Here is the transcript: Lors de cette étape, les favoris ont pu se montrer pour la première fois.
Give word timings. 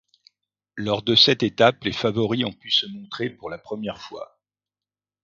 Lors 0.77 1.03
de 1.03 1.13
cette 1.13 1.43
étape, 1.43 1.83
les 1.83 1.91
favoris 1.91 2.43
ont 2.45 2.51
pu 2.53 2.71
se 2.71 2.87
montrer 2.87 3.29
pour 3.29 3.51
la 3.51 3.59
première 3.59 4.01
fois. 4.01 4.39